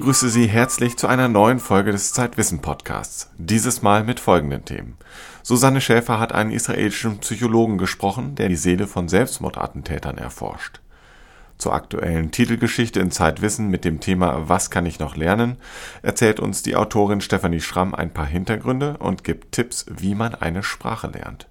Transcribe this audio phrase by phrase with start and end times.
[0.00, 3.28] begrüße Sie herzlich zu einer neuen Folge des Zeitwissen Podcasts.
[3.36, 4.96] Dieses Mal mit folgenden Themen.
[5.42, 10.80] Susanne Schäfer hat einen israelischen Psychologen gesprochen, der die Seele von Selbstmordattentätern erforscht.
[11.58, 15.58] Zur aktuellen Titelgeschichte in Zeitwissen mit dem Thema Was kann ich noch lernen?
[16.00, 20.62] erzählt uns die Autorin Stefanie Schramm ein paar Hintergründe und gibt Tipps, wie man eine
[20.62, 21.46] Sprache lernt.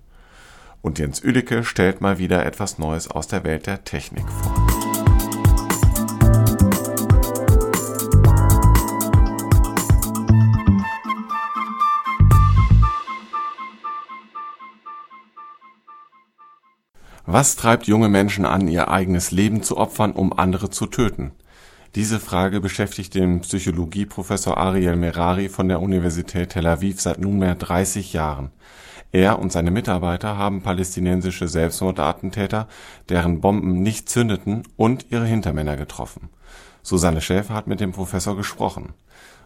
[0.81, 4.88] Und Jens Üdicke stellt mal wieder etwas Neues aus der Welt der Technik vor.
[17.31, 21.31] Was treibt junge Menschen an, ihr eigenes Leben zu opfern, um andere zu töten?
[21.93, 28.13] Diese Frage beschäftigt den Psychologieprofessor Ariel Merari von der Universität Tel Aviv seit nunmehr 30
[28.13, 28.49] Jahren.
[29.11, 32.67] Er und seine Mitarbeiter haben palästinensische Selbstmordattentäter,
[33.09, 36.29] deren Bomben nicht zündeten, und ihre Hintermänner getroffen.
[36.81, 38.93] Susanne Schäfer hat mit dem Professor gesprochen.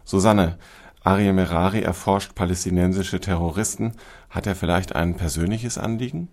[0.06, 0.56] Susanne,
[1.02, 3.92] Ariel Merari erforscht palästinensische Terroristen.
[4.30, 6.30] Hat er vielleicht ein persönliches Anliegen?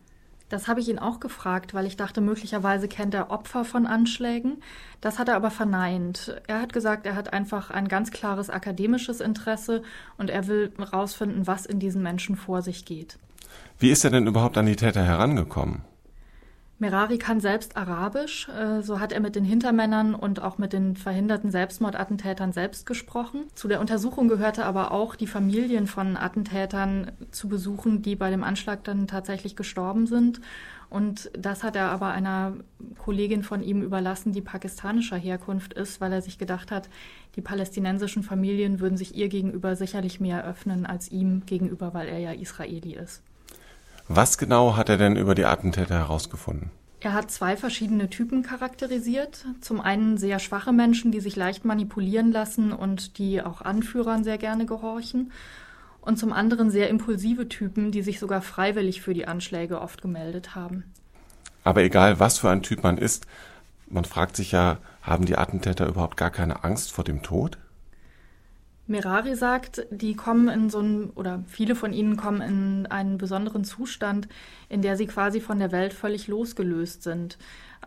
[0.52, 4.62] Das habe ich ihn auch gefragt, weil ich dachte, möglicherweise kennt er Opfer von Anschlägen.
[5.00, 6.42] Das hat er aber verneint.
[6.48, 9.82] Er hat gesagt, er hat einfach ein ganz klares akademisches Interesse
[10.18, 13.18] und er will herausfinden, was in diesen Menschen vor sich geht.
[13.80, 15.84] Wie ist er denn überhaupt an die Täter herangekommen?
[16.82, 20.96] Merari kann selbst Arabisch, äh, so hat er mit den Hintermännern und auch mit den
[20.96, 23.44] verhinderten Selbstmordattentätern selbst gesprochen.
[23.54, 28.44] Zu der Untersuchung gehörte aber auch, die Familien von Attentätern zu besuchen, die bei dem
[28.44, 30.42] Anschlag dann tatsächlich gestorben sind.
[30.90, 32.54] Und das hat er aber einer
[32.98, 36.90] Kollegin von ihm überlassen, die pakistanischer Herkunft ist, weil er sich gedacht hat,
[37.36, 42.18] die palästinensischen Familien würden sich ihr gegenüber sicherlich mehr öffnen als ihm gegenüber, weil er
[42.18, 43.22] ja Israeli ist.
[44.14, 46.70] Was genau hat er denn über die Attentäter herausgefunden?
[47.00, 49.46] Er hat zwei verschiedene Typen charakterisiert.
[49.62, 54.38] Zum einen sehr schwache Menschen, die sich leicht manipulieren lassen und die auch Anführern sehr
[54.38, 55.32] gerne gehorchen.
[56.02, 60.56] Und zum anderen sehr impulsive Typen, die sich sogar freiwillig für die Anschläge oft gemeldet
[60.56, 60.84] haben.
[61.64, 63.28] Aber egal, was für ein Typ man ist,
[63.88, 67.58] man fragt sich ja, haben die Attentäter überhaupt gar keine Angst vor dem Tod?
[68.92, 73.64] Merari sagt, die kommen in so einen, oder viele von ihnen kommen in einen besonderen
[73.64, 74.28] Zustand,
[74.68, 77.38] in der sie quasi von der Welt völlig losgelöst sind.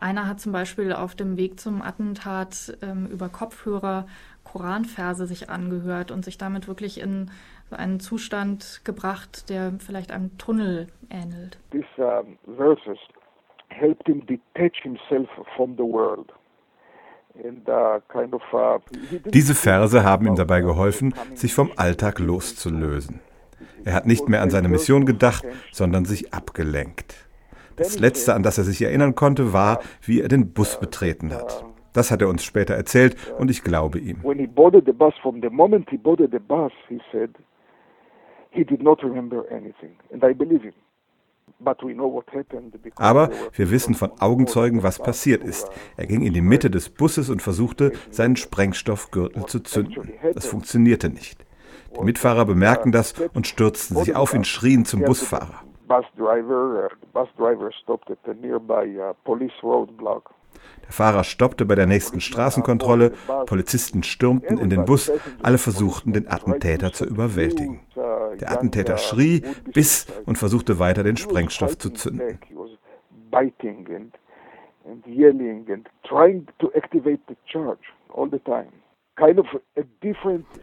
[0.00, 4.06] Einer hat zum Beispiel auf dem Weg zum Attentat ähm, über Kopfhörer
[4.44, 7.30] Koranverse sich angehört und sich damit wirklich in
[7.70, 11.58] einen Zustand gebracht, der vielleicht einem Tunnel ähnelt.
[11.70, 12.22] These uh,
[12.56, 12.98] verses
[13.68, 16.32] helped him detach himself from the world.
[17.36, 18.78] Uh,
[19.26, 23.20] Diese Verse haben ihm dabei geholfen, sich vom Alltag loszulösen.
[23.84, 27.28] Er hat nicht mehr an seine Mission gedacht, sondern sich abgelenkt.
[27.76, 31.64] Das Letzte, an das er sich erinnern konnte, war, wie er den Bus betreten hat.
[31.92, 34.18] Das hat er uns später erzählt und ich glaube ihm.
[42.96, 45.70] Aber wir wissen von Augenzeugen, was passiert ist.
[45.96, 50.12] Er ging in die Mitte des Busses und versuchte, seinen Sprengstoffgürtel zu zünden.
[50.34, 51.44] Das funktionierte nicht.
[51.96, 55.62] Die Mitfahrer bemerkten das und stürzten sich auf ihn, schrien zum Busfahrer.
[60.84, 63.12] Der Fahrer stoppte bei der nächsten Straßenkontrolle,
[63.46, 65.10] Polizisten stürmten in den Bus,
[65.42, 67.80] alle versuchten, den Attentäter zu überwältigen.
[68.40, 69.42] Der Attentäter schrie,
[69.72, 72.38] biss und versuchte weiter den Sprengstoff zu zünden.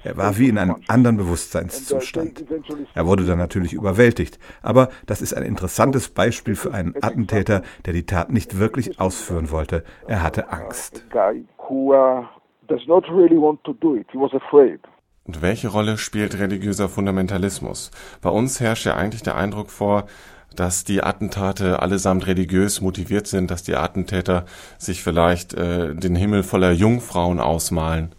[0.04, 2.46] Er war wie in einem anderen Bewusstseinszustand.
[2.94, 7.94] Er wurde dann natürlich überwältigt, aber das ist ein interessantes Beispiel für einen Attentäter, der
[7.94, 9.84] die Tat nicht wirklich ausführen wollte.
[10.08, 11.06] Er hatte Angst.
[15.24, 17.92] Und welche Rolle spielt religiöser Fundamentalismus?
[18.22, 20.08] Bei uns herrscht ja eigentlich der Eindruck vor,
[20.56, 24.46] dass die Attentate allesamt religiös motiviert sind, dass die Attentäter
[24.78, 28.14] sich vielleicht äh, den Himmel voller Jungfrauen ausmalen.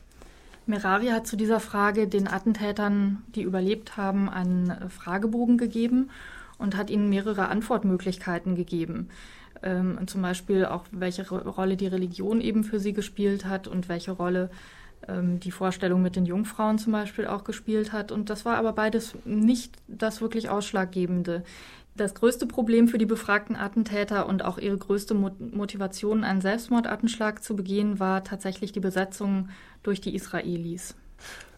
[0.66, 6.10] Merari hat zu dieser Frage den Attentätern, die überlebt haben, einen Fragebogen gegeben
[6.58, 9.08] und hat ihnen mehrere Antwortmöglichkeiten gegeben.
[9.62, 14.12] Ähm, zum Beispiel auch, welche Rolle die Religion eben für sie gespielt hat und welche
[14.12, 14.50] Rolle
[15.08, 18.12] ähm, die Vorstellung mit den Jungfrauen zum Beispiel auch gespielt hat.
[18.12, 21.44] Und das war aber beides nicht das wirklich Ausschlaggebende.
[21.94, 27.54] Das größte Problem für die befragten Attentäter und auch ihre größte Motivation, einen Selbstmordattenschlag zu
[27.54, 29.50] begehen, war tatsächlich die Besetzung
[29.82, 30.94] durch die Israelis.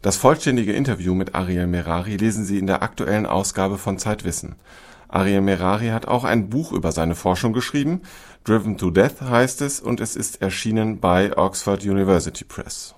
[0.02, 4.56] Das vollständige Interview mit Ariel Merari lesen Sie in der aktuellen Ausgabe von Zeitwissen.
[5.08, 8.02] Ariel Merari hat auch ein Buch über seine Forschung geschrieben.
[8.42, 12.96] Driven to Death heißt es und es ist erschienen bei Oxford University Press.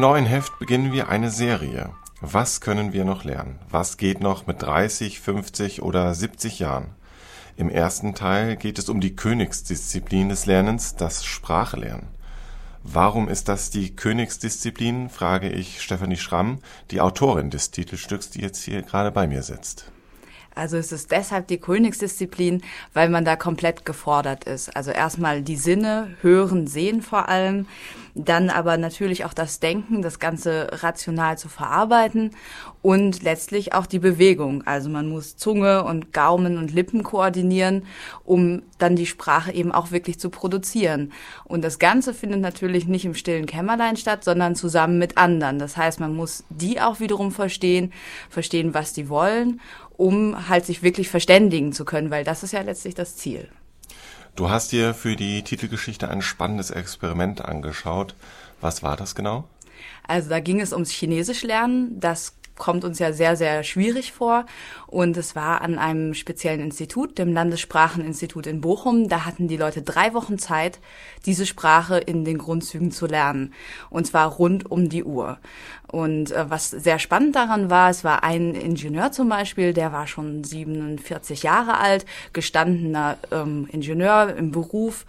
[0.00, 1.90] Neuen Heft beginnen wir eine Serie.
[2.22, 3.58] Was können wir noch lernen?
[3.68, 6.94] Was geht noch mit 30, 50 oder 70 Jahren?
[7.56, 12.08] Im ersten Teil geht es um die Königsdisziplin des Lernens, das Sprachlernen.
[12.82, 16.60] Warum ist das die Königsdisziplin, frage ich Stefanie Schramm,
[16.90, 19.92] die Autorin des Titelstücks, die jetzt hier gerade bei mir sitzt.
[20.54, 22.62] Also es ist deshalb die Königsdisziplin,
[22.92, 24.76] weil man da komplett gefordert ist.
[24.76, 27.66] Also erstmal die Sinne, hören, sehen vor allem,
[28.14, 32.32] dann aber natürlich auch das Denken, das Ganze rational zu verarbeiten
[32.82, 34.66] und letztlich auch die Bewegung.
[34.66, 37.84] Also man muss Zunge und Gaumen und Lippen koordinieren,
[38.24, 41.12] um dann die Sprache eben auch wirklich zu produzieren.
[41.44, 45.58] Und das Ganze findet natürlich nicht im stillen Kämmerlein statt, sondern zusammen mit anderen.
[45.58, 47.92] Das heißt, man muss die auch wiederum verstehen,
[48.28, 49.60] verstehen, was die wollen
[50.00, 53.50] um halt sich wirklich verständigen zu können, weil das ist ja letztlich das Ziel.
[54.34, 58.14] Du hast dir für die Titelgeschichte ein spannendes Experiment angeschaut.
[58.62, 59.44] Was war das genau?
[60.08, 62.00] Also da ging es ums Chinesisch lernen.
[62.00, 64.46] Das kommt uns ja sehr, sehr schwierig vor.
[64.86, 69.08] Und es war an einem speziellen Institut, dem Landesspracheninstitut in Bochum.
[69.08, 70.78] Da hatten die Leute drei Wochen Zeit,
[71.26, 73.54] diese Sprache in den Grundzügen zu lernen.
[73.88, 75.38] Und zwar rund um die Uhr.
[75.88, 80.06] Und äh, was sehr spannend daran war, es war ein Ingenieur zum Beispiel, der war
[80.06, 85.06] schon 47 Jahre alt, gestandener ähm, Ingenieur im Beruf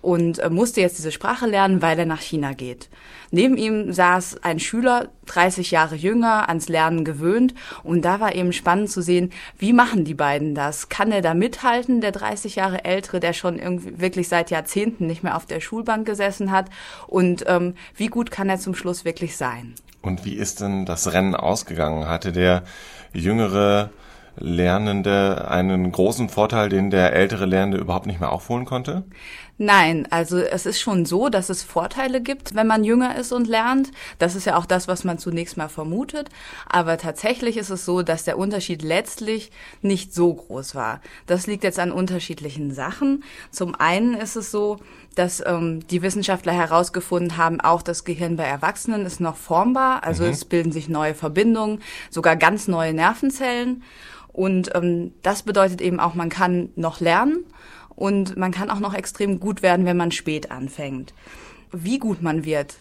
[0.00, 2.88] und äh, musste jetzt diese Sprache lernen, weil er nach China geht.
[3.30, 8.52] Neben ihm saß ein Schüler, 30 Jahre jünger, ans Lernen gewöhnt und da war eben
[8.52, 10.88] spannend zu sehen, wie machen die beiden das?
[10.88, 15.22] Kann er da mithalten, der 30 Jahre ältere, der schon irgendwie wirklich seit Jahrzehnten nicht
[15.22, 16.70] mehr auf der Schulbank gesessen hat
[17.06, 19.74] und ähm, wie gut kann er zum Schluss wirklich sein?
[20.00, 22.08] Und wie ist denn das Rennen ausgegangen?
[22.08, 22.62] Hatte der
[23.12, 23.90] jüngere
[24.36, 29.04] Lernende einen großen Vorteil, den der ältere Lernende überhaupt nicht mehr aufholen konnte?
[29.60, 33.48] Nein, also es ist schon so, dass es Vorteile gibt, wenn man jünger ist und
[33.48, 33.90] lernt.
[34.20, 36.28] Das ist ja auch das, was man zunächst mal vermutet.
[36.68, 39.50] Aber tatsächlich ist es so, dass der Unterschied letztlich
[39.82, 41.00] nicht so groß war.
[41.26, 43.24] Das liegt jetzt an unterschiedlichen Sachen.
[43.50, 44.78] Zum einen ist es so,
[45.16, 50.04] dass ähm, die Wissenschaftler herausgefunden haben, auch das Gehirn bei Erwachsenen ist noch formbar.
[50.04, 50.30] Also mhm.
[50.30, 53.82] es bilden sich neue Verbindungen, sogar ganz neue Nervenzellen.
[54.28, 57.44] Und ähm, das bedeutet eben auch, man kann noch lernen
[57.98, 61.12] und man kann auch noch extrem gut werden, wenn man spät anfängt.
[61.72, 62.76] Wie gut man wird,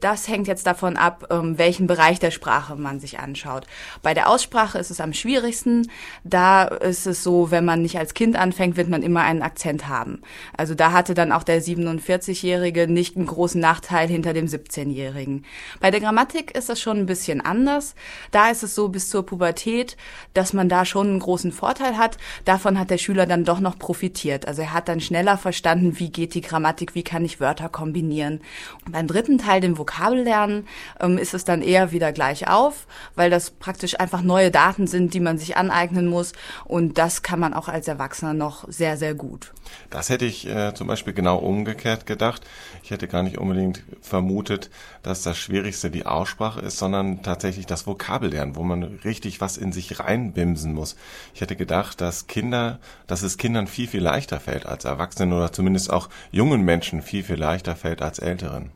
[0.00, 3.66] das hängt jetzt davon ab, ähm, welchen Bereich der Sprache man sich anschaut.
[4.02, 5.90] Bei der Aussprache ist es am schwierigsten.
[6.24, 9.88] Da ist es so, wenn man nicht als Kind anfängt, wird man immer einen Akzent
[9.88, 10.22] haben.
[10.56, 15.44] Also da hatte dann auch der 47-Jährige nicht einen großen Nachteil hinter dem 17-Jährigen.
[15.80, 17.94] Bei der Grammatik ist das schon ein bisschen anders.
[18.30, 19.96] Da ist es so bis zur Pubertät,
[20.34, 22.16] dass man da schon einen großen Vorteil hat.
[22.44, 24.48] Davon hat der Schüler dann doch noch profitiert.
[24.48, 28.40] Also er hat dann schneller verstanden, wie geht die Grammatik, wie kann ich Wörter kombinieren.
[28.86, 30.66] Und beim dritten Teil, dem Vokabeln, Vokabel lernen,
[31.00, 35.14] ähm, ist es dann eher wieder gleich auf, weil das praktisch einfach neue Daten sind,
[35.14, 36.32] die man sich aneignen muss.
[36.64, 39.52] Und das kann man auch als Erwachsener noch sehr, sehr gut.
[39.88, 42.42] Das hätte ich äh, zum Beispiel genau umgekehrt gedacht.
[42.82, 44.70] Ich hätte gar nicht unbedingt vermutet,
[45.02, 49.72] dass das Schwierigste die Aussprache ist, sondern tatsächlich das Vokabellernen, wo man richtig was in
[49.72, 50.96] sich reinbimsen muss.
[51.34, 55.52] Ich hätte gedacht, dass Kinder, dass es Kindern viel, viel leichter fällt als Erwachsenen oder
[55.52, 58.72] zumindest auch jungen Menschen viel, viel leichter fällt als Älteren.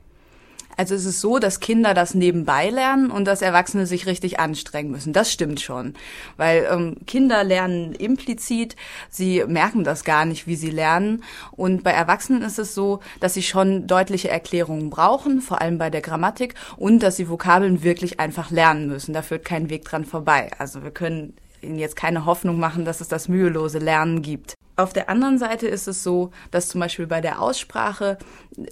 [0.76, 4.90] Also es ist so, dass Kinder das nebenbei lernen und dass Erwachsene sich richtig anstrengen
[4.90, 5.12] müssen.
[5.12, 5.94] Das stimmt schon.
[6.36, 8.76] Weil ähm, Kinder lernen implizit,
[9.10, 11.22] sie merken das gar nicht, wie sie lernen.
[11.52, 15.90] Und bei Erwachsenen ist es so, dass sie schon deutliche Erklärungen brauchen, vor allem bei
[15.90, 19.12] der Grammatik, und dass sie Vokabeln wirklich einfach lernen müssen.
[19.12, 20.50] Da führt kein Weg dran vorbei.
[20.58, 24.53] Also wir können ihnen jetzt keine Hoffnung machen, dass es das mühelose Lernen gibt.
[24.76, 28.18] Auf der anderen Seite ist es so, dass zum Beispiel bei der Aussprache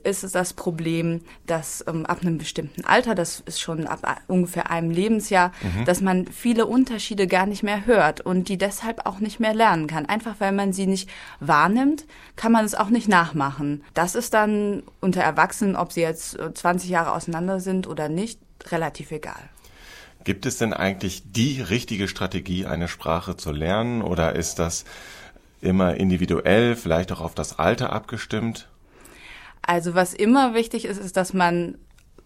[0.02, 4.70] ist es das Problem, dass ähm, ab einem bestimmten Alter, das ist schon ab ungefähr
[4.70, 5.84] einem Lebensjahr, mhm.
[5.84, 9.86] dass man viele Unterschiede gar nicht mehr hört und die deshalb auch nicht mehr lernen
[9.86, 10.06] kann.
[10.06, 12.04] Einfach weil man sie nicht wahrnimmt,
[12.34, 13.84] kann man es auch nicht nachmachen.
[13.94, 18.40] Das ist dann unter Erwachsenen, ob sie jetzt 20 äh, Jahre auseinander sind oder nicht,
[18.70, 19.50] relativ egal.
[20.24, 24.84] Gibt es denn eigentlich die richtige Strategie, eine Sprache zu lernen oder ist das
[25.62, 28.68] immer individuell, vielleicht auch auf das Alter abgestimmt?
[29.62, 31.78] Also was immer wichtig ist, ist, dass man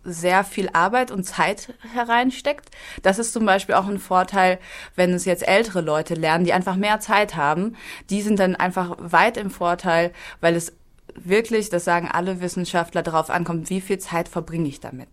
[0.02, 2.70] sehr viel Arbeit und Zeit hereinsteckt.
[3.02, 4.58] Das ist zum Beispiel auch ein Vorteil,
[4.94, 7.76] wenn es jetzt ältere Leute lernen, die einfach mehr Zeit haben.
[8.08, 10.72] Die sind dann einfach weit im Vorteil, weil es
[11.14, 15.08] wirklich, das sagen alle Wissenschaftler, darauf ankommt, wie viel Zeit verbringe ich damit.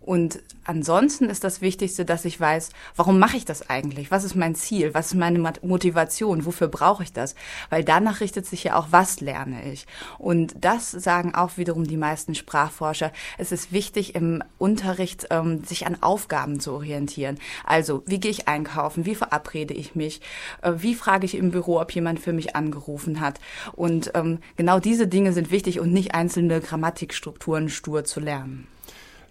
[0.00, 4.10] Und ansonsten ist das Wichtigste, dass ich weiß, warum mache ich das eigentlich?
[4.10, 4.94] Was ist mein Ziel?
[4.94, 6.46] Was ist meine Motivation?
[6.46, 7.34] Wofür brauche ich das?
[7.68, 9.86] Weil danach richtet sich ja auch, was lerne ich?
[10.18, 13.12] Und das sagen auch wiederum die meisten Sprachforscher.
[13.36, 17.38] Es ist wichtig, im Unterricht ähm, sich an Aufgaben zu orientieren.
[17.64, 19.04] Also, wie gehe ich einkaufen?
[19.04, 20.22] Wie verabrede ich mich?
[20.62, 23.38] Äh, wie frage ich im Büro, ob jemand für mich angerufen hat?
[23.72, 28.66] Und ähm, genau diese Dinge sind wichtig und nicht einzelne Grammatikstrukturen stur zu lernen.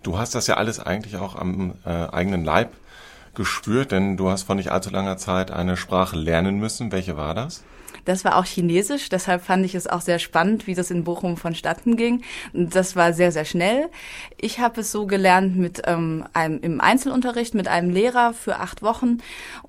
[0.03, 2.71] Du hast das ja alles eigentlich auch am äh, eigenen Leib
[3.35, 6.91] gespürt, denn du hast vor nicht allzu langer Zeit eine Sprache lernen müssen.
[6.91, 7.63] Welche war das?
[8.05, 11.37] Das war auch Chinesisch, deshalb fand ich es auch sehr spannend, wie das in Bochum
[11.37, 12.23] vonstatten ging.
[12.53, 13.89] Das war sehr, sehr schnell.
[14.37, 18.81] Ich habe es so gelernt mit ähm, einem im Einzelunterricht mit einem Lehrer für acht
[18.81, 19.19] Wochen.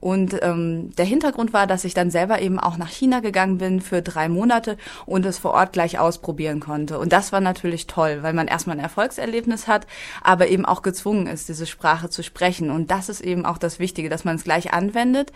[0.00, 3.80] Und ähm, der Hintergrund war, dass ich dann selber eben auch nach China gegangen bin
[3.80, 6.98] für drei Monate und es vor Ort gleich ausprobieren konnte.
[6.98, 9.86] Und das war natürlich toll, weil man erstmal ein Erfolgserlebnis hat,
[10.22, 12.70] aber eben auch gezwungen ist, diese Sprache zu sprechen.
[12.70, 15.32] Und das ist eben auch das Wichtige, dass man es gleich anwendet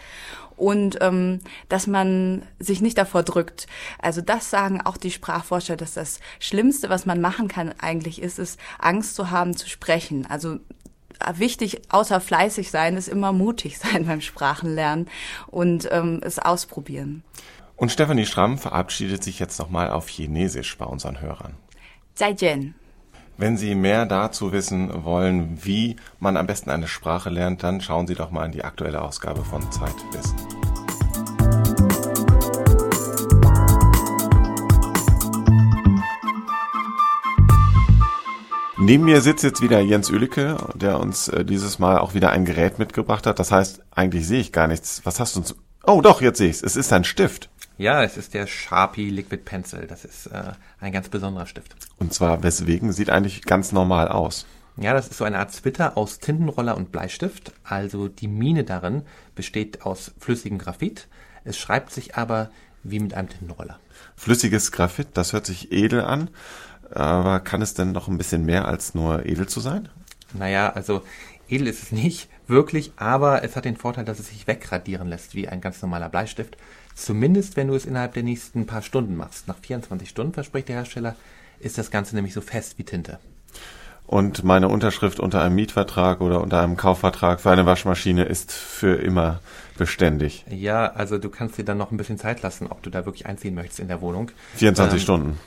[0.56, 3.66] und ähm, dass man sich nicht davor drückt.
[4.00, 8.38] Also das sagen auch die Sprachforscher, dass das Schlimmste, was man machen kann eigentlich ist,
[8.38, 10.26] ist Angst zu haben zu sprechen.
[10.26, 10.58] Also
[11.34, 15.08] wichtig, außer fleißig sein, ist immer mutig sein beim Sprachenlernen
[15.48, 17.22] und ähm, es ausprobieren.
[17.76, 21.54] Und Stephanie Schramm verabschiedet sich jetzt nochmal auf Chinesisch bei unseren Hörern.
[22.14, 22.74] 再见.
[23.36, 28.06] Wenn Sie mehr dazu wissen wollen, wie man am besten eine Sprache lernt, dann schauen
[28.06, 30.36] Sie doch mal in die aktuelle Ausgabe von Zeitwissen.
[38.78, 42.44] Neben mir sitzt jetzt wieder Jens Ülicke, der uns äh, dieses Mal auch wieder ein
[42.44, 43.40] Gerät mitgebracht hat.
[43.40, 45.00] Das heißt, eigentlich sehe ich gar nichts.
[45.04, 45.56] Was hast du uns?
[45.84, 46.62] Oh, doch, jetzt sehe ich es.
[46.62, 47.50] Es ist ein Stift.
[47.76, 49.86] Ja, es ist der Sharpie Liquid Pencil.
[49.86, 51.74] Das ist äh, ein ganz besonderer Stift.
[51.98, 52.92] Und zwar weswegen?
[52.92, 54.46] Sieht eigentlich ganz normal aus.
[54.76, 57.52] Ja, das ist so eine Art Zwitter aus Tintenroller und Bleistift.
[57.64, 59.02] Also die Mine darin
[59.34, 61.08] besteht aus flüssigem Graphit.
[61.44, 62.50] Es schreibt sich aber
[62.82, 63.78] wie mit einem Tintenroller.
[64.16, 66.30] Flüssiges Graphit, das hört sich edel an.
[66.90, 69.88] Aber kann es denn noch ein bisschen mehr als nur edel zu sein?
[70.32, 71.02] Naja, also
[71.48, 75.34] edel ist es nicht wirklich, aber es hat den Vorteil, dass es sich wegradieren lässt
[75.34, 76.56] wie ein ganz normaler Bleistift.
[76.94, 79.48] Zumindest, wenn du es innerhalb der nächsten paar Stunden machst.
[79.48, 81.16] Nach 24 Stunden, verspricht der Hersteller,
[81.60, 83.18] ist das Ganze nämlich so fest wie Tinte.
[84.06, 88.96] Und meine Unterschrift unter einem Mietvertrag oder unter einem Kaufvertrag für eine Waschmaschine ist für
[88.96, 89.40] immer
[89.78, 90.44] beständig.
[90.48, 93.26] Ja, also du kannst dir dann noch ein bisschen Zeit lassen, ob du da wirklich
[93.26, 94.30] einziehen möchtest in der Wohnung.
[94.56, 95.38] 24 ähm, Stunden.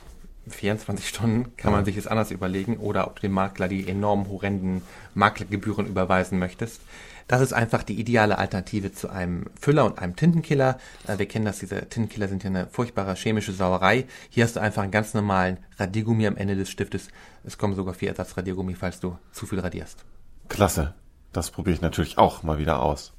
[0.49, 4.29] 24 Stunden kann man sich es anders überlegen oder ob du dem Makler die enorm
[4.29, 4.81] horrenden
[5.13, 6.81] Maklergebühren überweisen möchtest.
[7.27, 10.77] Das ist einfach die ideale Alternative zu einem Füller und einem Tintenkiller.
[11.07, 14.05] Äh, wir kennen das, diese Tintenkiller sind ja eine furchtbare chemische Sauerei.
[14.29, 17.09] Hier hast du einfach einen ganz normalen Radiergummi am Ende des Stiftes.
[17.43, 20.05] Es kommen sogar vier Ersatzradiergummi, falls du zu viel radierst.
[20.47, 20.93] Klasse.
[21.33, 23.13] Das probiere ich natürlich auch mal wieder aus.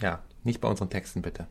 [0.00, 1.46] Ja, nicht bei unseren Texten bitte.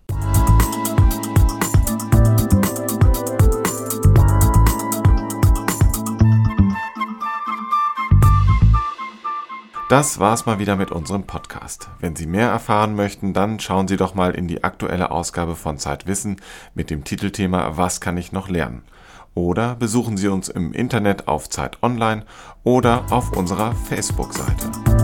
[9.96, 11.88] Das war's mal wieder mit unserem Podcast.
[12.02, 15.78] Wenn Sie mehr erfahren möchten, dann schauen Sie doch mal in die aktuelle Ausgabe von
[15.78, 16.42] Zeitwissen
[16.74, 18.84] mit dem Titelthema Was kann ich noch lernen?
[19.36, 22.26] Oder besuchen Sie uns im Internet auf Zeit Online
[22.66, 24.95] oder auf unserer Facebook-Seite.